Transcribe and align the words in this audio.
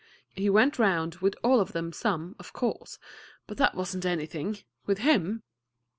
He 0.33 0.49
went 0.49 0.79
round 0.79 1.17
with 1.17 1.35
all 1.43 1.59
of 1.59 1.73
them 1.73 1.93
some, 1.93 2.35
of 2.39 2.53
course; 2.53 2.97
but 3.45 3.57
that 3.57 3.75
was 3.75 3.95
n't 3.95 4.03
anything 4.03 4.57
with 4.87 4.97
him." 4.97 5.43